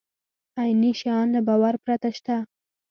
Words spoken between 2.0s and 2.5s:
شته.